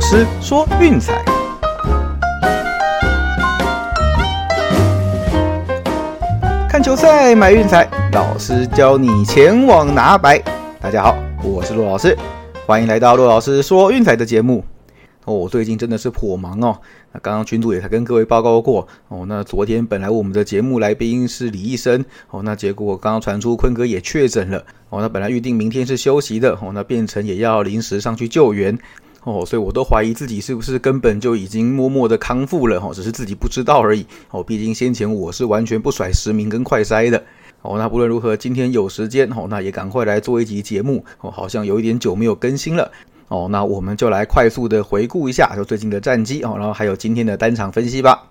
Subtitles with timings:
[0.00, 1.22] 老师说运彩，
[6.66, 10.42] 看球赛买运彩，老师教你前往拿白。
[10.80, 12.16] 大家好，我是陆老师，
[12.64, 14.64] 欢迎来到陆老师说运彩的节目。
[15.26, 16.78] 哦，我最近真的是颇忙哦。
[17.12, 19.26] 那刚刚群主也才跟各位报告过哦。
[19.28, 25.02] 那昨天本来我们的节目来宾是李医生哦，那结果刚刚传出坤哥也确诊了哦。
[25.02, 28.76] 那本来预定明天是休息的哦，那变成也要临时上去救援
[29.24, 29.44] 哦。
[29.46, 34.42] 所以我都怀疑自己是不是根本就已经默默的康复了哦，只是自己不知道而已哦。
[34.42, 37.22] 毕竟先前我是完全不甩实名跟快筛的
[37.62, 37.78] 哦。
[37.78, 41.30] 那不论如何，今天有时间哦，那也赶快来做一集节目哦。
[41.30, 42.90] 好像有一点久没有更新了。
[43.28, 48.29] 哦，那我们就来快速的回顾一下就最近的战绩哦，然后还有今天的单场分析吧。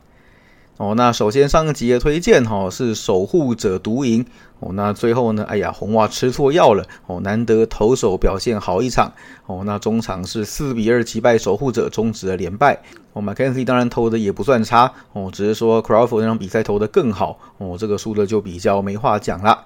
[0.80, 4.26] 哦，那首先上个集的推荐哈是守护者独赢。
[4.62, 6.86] 哦，那最后呢，哎呀红袜吃错药了。
[7.06, 9.12] 哦，难得投手表现好一场。
[9.46, 12.82] 哦，那中场是四比二击败守护者，终止了连败。
[13.12, 14.90] 哦，McKenzie 当然投的也不算差。
[15.12, 17.38] 哦，只是说 Crawford 那场比赛投的更好。
[17.58, 19.66] 哦，这个输的就比较没话讲了。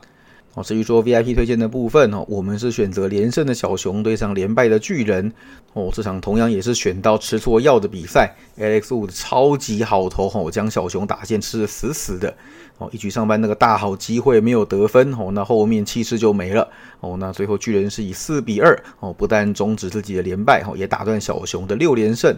[0.56, 5.34] 哦，至于说 VIP 推荐的部分哦，我们是选择连胜的小熊对上连败的巨人
[5.74, 12.32] 哦，这场同样也是选到吃错药的比赛，Alex Wood 超级好投哦，将小熊打线吃的死死的
[12.78, 22.38] 哦，一局上班那个大好机会没有得分哦，那后面气势就没了哦，那最后巨人是以四比二哦，不但终止自己的连败哦，也打断小熊的六连胜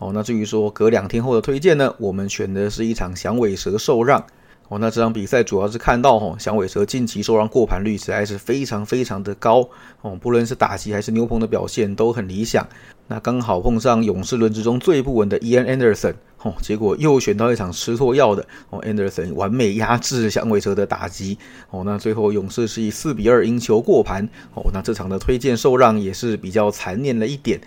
[0.00, 4.26] 哦，那至于说隔两天后的推荐呢，我们选的是一场响尾蛇受让。
[4.68, 9.66] 哦，那这场比赛主要是看到吼，响尾蛇近期受让过盘率实在是非常非常的高
[10.02, 12.66] 哦，不论是打击还是牛棚的表现都很理想。
[13.06, 21.38] 那刚好碰上勇士轮之中最不稳的 Ian Anderson，哦，结果又选到一场吃错药的哦，Anderson 完美压制响尾蛇的打击
[21.70, 27.58] 哦，那最后勇士是以四比二赢球过盘哦，那这场的推荐受让也是比较残念了一点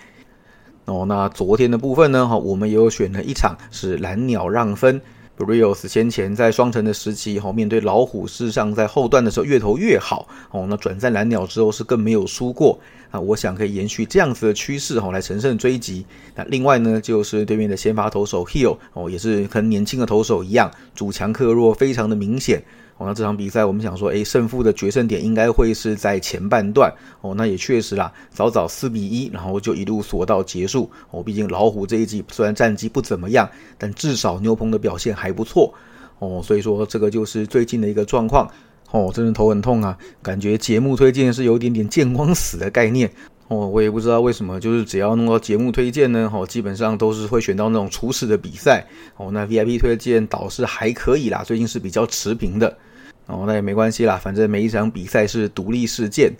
[0.85, 1.05] 哦。
[1.07, 5.01] 那昨天的部分呢，哈，我们也有选了一场是蓝鸟让分。
[5.37, 13.19] Brios 先前在双城的时期，哈，面对老虎，事实上在后段的时候越投越好，哦，那转战蓝鸟之后是更没有输过啊。
[13.19, 16.05] 我想可以延续这样子的趋势，哈，来乘胜追击。
[16.35, 22.63] 那另外呢，就是对面的先发投手 Hill，哦，也是跟年轻的投手一样，主强克弱，非常的明显。
[23.05, 26.93] 那这场比赛我们想说，诶，胜负的决胜点应该会是在前半段。
[27.21, 30.89] 哦，那也确实啦，早早四比一，然后就一路锁到结束。
[31.11, 35.73] 哦，毕竟老虎这一季虽然战绩不怎么样，但至少牛棚的表现还不错。
[36.19, 38.49] 哦，所以说这个就是最近的一个状况。
[38.91, 43.09] 哦，真的头很痛啊，感觉节目推荐是有点点见光死的概念。
[43.47, 48.85] 哦，我也不知道为什么，就是只要弄到节目推荐呢，哦，基本上都是会选到那种初始的比赛。
[49.17, 52.77] 哦，那 VIP 推荐倒是还可以啦，最近是比较持平的。
[53.27, 56.33] 哦，那也没关系啦，反正每一场比赛是独立事件。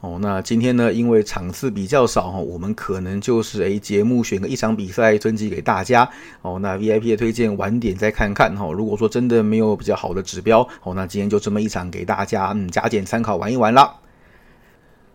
[0.00, 6.08] 哦，那今天呢，因为场次比较少哈，我们可能就是诶节目选个一场比赛征集给大家。
[6.42, 8.70] 哦，那 VIP 的推荐晚点再看看哈。
[8.70, 13.96] 如果说真的没有比较好的指标，哦，那今天就这么一场给大家嗯加减参考玩一玩啦。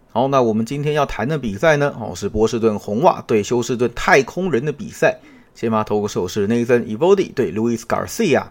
[0.09, 5.19] 好，那我们今天要谈的比赛呢，哦是波士顿红袜对休斯顿太空人的比赛。
[5.53, 8.45] 先发投手是 Nathan Evody 对 Louis Garcia。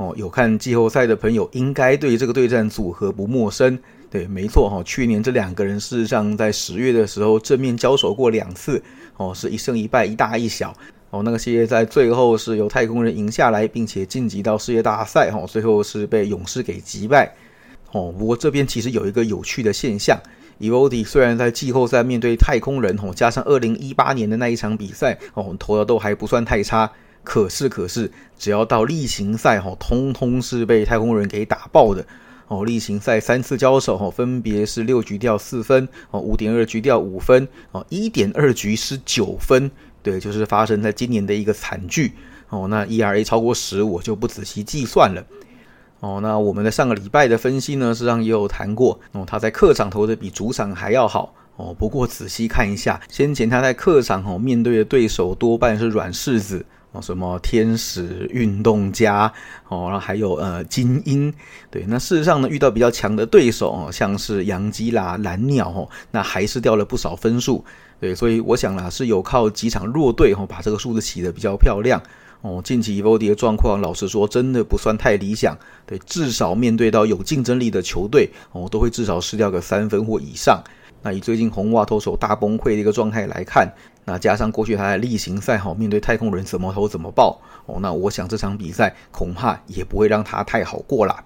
[0.00, 3.78] 哦，有看季后赛的朋友应该对这个对战组合不陌生。
[4.08, 8.82] 对，没错哈，去年这两个人事实上在十月的时候正面交手过两次，
[9.18, 10.74] 哦，是一胜一败，一大一小。
[11.10, 15.30] 哦，那个系列赛最后是由太空人赢下来，并且晋级到世界大赛。
[15.30, 17.30] 哈，最后是被勇士给击败。
[17.92, 20.18] 哦，不过这边其实有一个有趣的现象
[20.60, 26.90] ，Evody 虽然在季后赛面对太空人，哦，加上二零一八年的那一场比赛，哦，投的都还不算太差。
[27.22, 32.04] 可是，可是，只要到例行赛哈，通通是被太空人给打爆的
[32.48, 32.64] 哦。
[32.64, 39.70] 例行赛三次交手哈，分别是六局掉四分哦，五点二局掉五分哦，一点二局失九分。
[40.02, 42.12] 对，就是发生在今年的一个惨剧
[42.48, 42.66] 哦。
[42.68, 45.22] 那 ERA 超过十，我就不仔细计算了
[46.00, 46.20] 哦。
[46.22, 51.76] 那我们的上个礼拜的分析呢，实际上也有谈过哦，他在客场投的比主场还要好哦。
[51.78, 56.64] 不过仔细看一下，先前他在客场哦面对的对手多半是软柿子。
[56.92, 59.32] 哦，什么天使运动家
[59.68, 61.32] 哦，然后还有呃精英，
[61.70, 67.64] 对，那事实上呢，遇到比较强的对手哦，像是洋基啦、蓝鸟哦，那还是掉了不少分数，
[68.00, 72.02] 对，所以我想啦，是有靠几场弱队哦，把这个数字起得比较漂亮
[72.42, 72.60] 哦。
[72.64, 75.56] 近期 Evody 的状况，老实说，真的不算太理想，
[75.86, 80.60] 对，至少面对到有竞争力的球队哦，都会至少失掉个三分或以上。
[81.02, 83.72] 那以最近红袜投手大崩溃的一个状态来看。
[84.10, 91.22] 那加上过去他在例行赛哈面对太空人怎么投怎么爆哦，那我想这场比赛恐怕也不会让他太好过啦。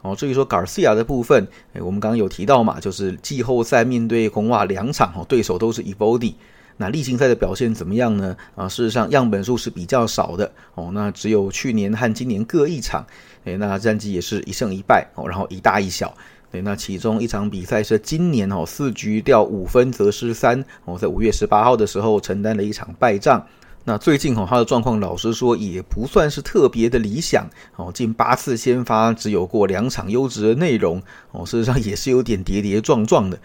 [0.00, 0.16] 哦。
[0.16, 6.32] 至于说 Garcia 的部分，哎，我们刚刚有提到嘛，就是季后赛面对红袜两场哦，对手都是 Evody。
[6.78, 8.34] 那例行赛的表现怎么样呢？
[8.56, 13.04] 啊，事实上样本数是比较少的哦，那只有去年和今年各一场，
[13.44, 16.16] 诶，那战绩也是一胜一败哦，然后一大一小。
[16.52, 23.44] 对，那其中一场比赛是今年哦四局掉五分则失三哦，在五月十八号的时候承担了一场败仗。
[23.84, 33.38] 那最近哦他的状况，老实说也不算是特别的理想哦，近八次先发只有过两场优质的内容哦，事实上也是有点跌跌撞撞的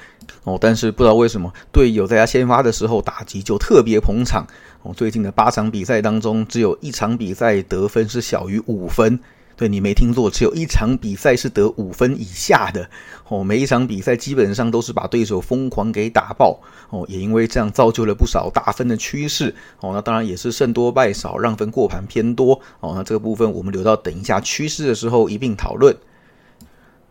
[0.44, 0.58] 哦。
[0.60, 4.46] 但是不知道为什么队友在他先发的时候打击就特别捧场
[4.84, 4.94] 哦。
[4.94, 9.18] 最近的八场比赛当中，只有一场比赛得分是小于五分。
[9.58, 12.88] 对你没听错，只有一场比赛是得五分以下的
[13.28, 13.44] 哦。
[13.44, 16.62] 每一场比赛基本上都是把对手疯狂给打爆
[16.92, 19.94] 哦，也因为这样造就了不少大分的趋势哦。
[19.94, 22.94] 那当然也是胜多败少，让分过盘偏多哦。
[22.96, 25.98] 那这个部分我们留到等一下趋势的时候一并讨论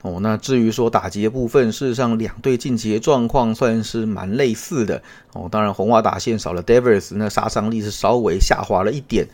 [0.03, 0.21] 哦。
[0.21, 5.03] 那至于说打击的部分，事实上两队近期的状况算是蛮类似的
[5.33, 5.49] 哦。
[5.51, 9.27] 当然红袜打线少了 Davis，那杀伤力是稍微下滑了一点。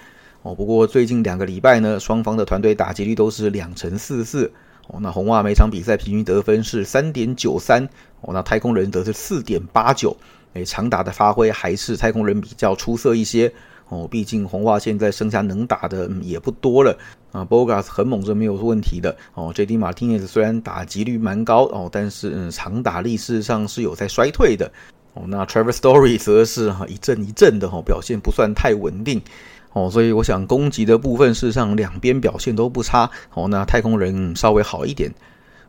[0.42, 4.50] 哦，不过最近两个礼拜呢，双方的团队打击率都是两成四四。
[4.88, 7.88] 哦，那红袜每场比赛平均得分是三点九三。
[8.22, 10.16] 哦，那太空人得是四点八九。
[10.54, 13.52] 诶，长打的发挥还是太空人比较出色一些。
[13.88, 16.98] 哦，毕竟红袜现在剩下能打的也不多了。
[17.30, 19.16] 啊，Bogas 很猛是没有问题的。
[19.34, 19.78] 哦，J.D.
[19.78, 24.70] Martinez 虽然打击率蛮高哦，但是嗯，长打力事实上是有在衰退的。
[25.14, 29.22] 哦，那 Travis Story 则是哈一阵一阵的哈，表现不算太稳定。
[29.72, 33.10] 哦，所以我想攻击的部分，事实上两边表现都不差。
[33.32, 35.12] 哦，那太空人稍微好一点。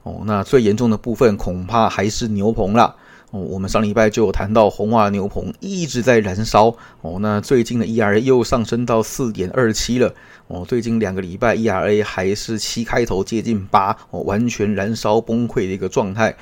[0.04, 2.96] 哦，那最严重的部分恐怕还是牛棚了。
[3.32, 6.76] 哦，我们上礼拜就有谈到红袜牛棚一直在燃烧。
[7.02, 10.14] 哦，那最近的 ERA 又上升到四点二七了。
[10.48, 16.36] 哦，最近两个礼拜 ERA 还是七开头接近八，哦，完全燃烧崩溃的一个状态。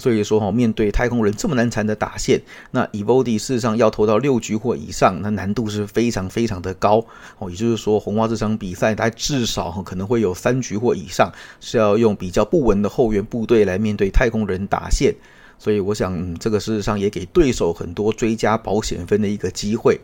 [0.00, 2.42] 所以说哈，面对太空人这么难缠的打线，
[2.72, 7.06] 那 Evody 事实上要投到六局或以上，那难度是非常非常的高
[7.38, 7.48] 哦。
[7.48, 15.14] 也就是说，红袜这场比赛，它至少可能会有三局或以上是要用比较不稳的后援部队来面对太空人打线。
[15.56, 20.00] 所以我想，这个事实上也给对手很多追加保险分的一个机会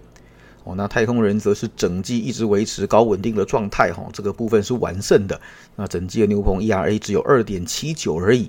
[0.62, 0.76] 哦。
[0.76, 5.40] 那太空人则是整季一直维持高稳定的状态哈，这个部分是完胜的。
[5.74, 8.48] 那整季的牛棚 ERA 只有二点七九而已。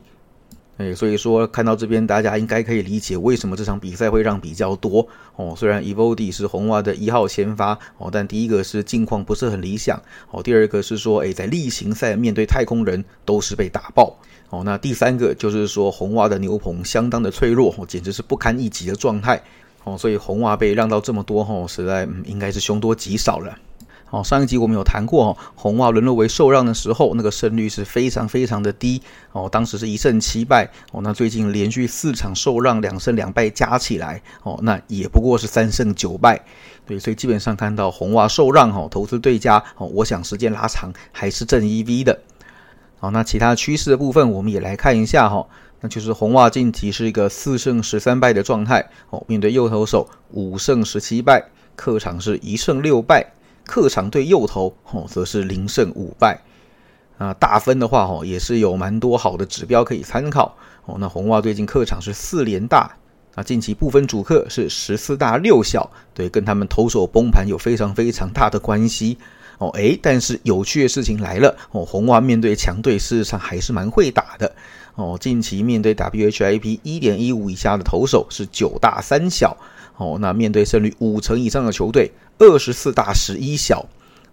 [0.77, 5.53] 哎，所以说看到这边，大家应该可以理解为什么这场比赛会让比较多哦。
[5.55, 14.17] 虽然 Evody 是红袜的一号先发哦，但第一个是近况不是很理想哦，第二个是说，哎，在例行赛面对太空人都是被打爆
[14.49, 14.63] 哦。
[14.65, 19.39] 那第三个就是说，红袜的牛棚相当的脆弱哦，简直是不堪一击的状态
[19.83, 19.95] 哦。
[19.95, 23.55] 所以红袜被让到这么多哦，实在嗯应该是凶多吉少了。
[24.13, 29.01] 哦，上一集我们有谈过哦，红袜沦落为受让的时候，那个胜率是非常非常的低
[29.31, 31.01] 哦，当时是一胜七败哦。
[31.01, 36.39] 那最近连续四场受让，两胜两败加起来哦，那也不过是三胜九败。
[36.85, 42.19] 对，所以基本上看到红袜受让哦，投资对家哦，我想时间拉长还是正 EV 的。
[42.99, 45.47] 好，那其他趋势的部分我们也来看一下哈，
[45.81, 51.43] 那就是红袜近期是一个四胜十三败的状态哦，面对右投手五胜十七败，
[51.75, 53.25] 客场是一胜六败。
[53.65, 56.41] 客场对右投哦，则是零胜五败
[57.17, 57.33] 啊。
[57.33, 60.55] 大分的话哦，也是有蛮多好的指标可以参考
[60.85, 60.97] 哦。
[60.99, 62.97] 那红袜最近客场是四连大
[63.35, 69.17] 啊，近期部分主客是十四大六小，对，跟他们投手崩盘有非常非常大的关系
[69.57, 69.69] 哦。
[69.69, 74.53] 诶，但是有趣的事情来了哦，红袜面对强队事实上还是蛮会打的
[74.95, 75.17] 哦。
[75.19, 79.57] 近期面对 WHIP 一点一五以下的投手是九大三小
[79.97, 82.11] 哦，那面对胜率五成以上的球队。
[82.39, 83.85] 二十四大十一小，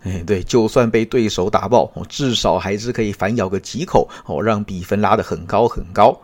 [0.03, 6.19] 哎，对，就算被对手打爆，哦，至少还是可以反咬个几口，哦，让比分拉得很高很高。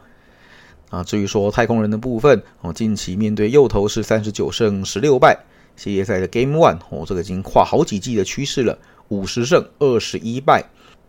[0.89, 5.37] 啊，至于说太空人的部分，哦，近期面对右投是三十九胜十六败，
[5.77, 8.79] 系列赛的 Game One，哦，这个已经跨好几季的趋势了，
[9.09, 10.65] 五十胜二十一败，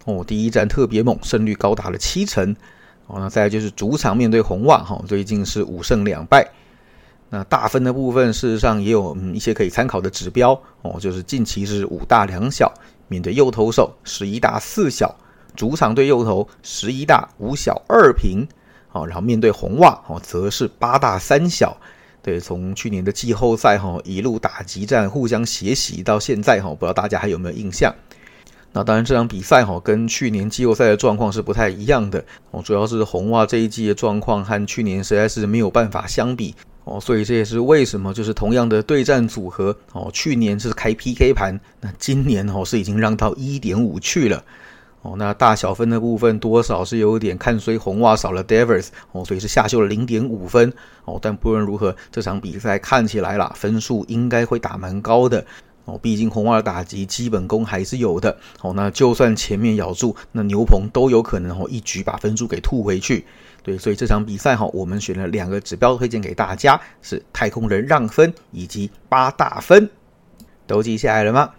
[0.05, 2.55] 哦，第一战特别猛，胜率高达了七成，
[3.05, 6.49] 哦，那再来就是主场面对红袜，哈，最近是五胜两败。
[7.29, 12.73] 那大分的部分，事实上也有嗯一些可以参考的指标哦，就是近期是五大两小，
[13.09, 15.13] 面对右投手十一大四小，
[15.53, 18.47] 主场对右投十一大五小二平，
[18.93, 21.75] 哦，然后面对红袜哦，则是八大三小，
[22.21, 27.93] 对，从去年的季后赛哈一路打击战互相血洗到现在哈，不知道大家还有没有印象？
[28.71, 36.55] 那当然这场比赛哈跟去年季后赛的状况是不太一样的哦，主要是红袜这一季的状况和去年实在是没有办法相比。
[36.89, 44.41] 哦，所以这也是为什么就是同样的对战组合哦，去年是开 PK 盘，那今年哦是已经让到一点五去了。
[45.01, 50.71] 哦，那大小分的部分多少是有点看衰红袜少了 Devers 哦，所以是下修了零点五分
[51.03, 51.19] 哦。
[51.21, 55.45] 但不论如何，这场比赛看起来啦，分数应该会打蛮高的
[55.83, 55.99] 哦。
[56.01, 58.71] 毕竟红袜的打击基本功还是有的哦。
[58.73, 63.25] 那就算前面咬住，那牛棚都有可能哦一举把分数给吐回去。
[63.63, 69.89] 对，所以这场比赛哈，我们选了两个指标推荐给大家，是太空人让分以及八大分，
[70.65, 71.51] 都记下来了吗？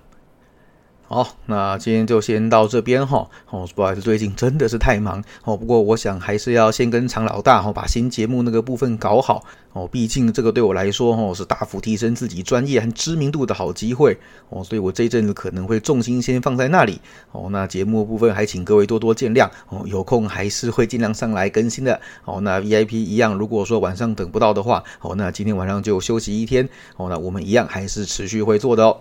[1.11, 3.27] 好，那今天就先到这边哈。
[3.49, 5.57] 哦，不好意思，最近真的是太忙哦。
[5.57, 9.89] 不过我想还是要先跟常老大哈，把新节目那个部分搞好哦。
[9.91, 14.19] 毕竟这个对我来说哈，是大幅提升自己专业和知名度的好机会
[14.51, 14.63] 哦。
[14.63, 17.01] 所以我这一阵子可能会重心先放在那里
[17.33, 17.49] 哦。
[17.51, 19.85] 那节目部分还请各位多多见谅哦。
[19.87, 22.39] 有空还是会尽量上来更新的哦。
[22.43, 27.09] 那 VIP 一样，如果说晚上等不到的话哦，那今天晚上就休息一天哦。
[27.09, 29.01] 那我们一样还是持续会做的哦。